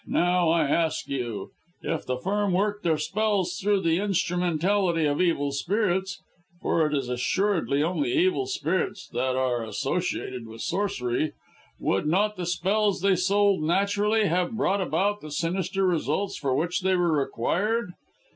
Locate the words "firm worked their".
2.17-2.97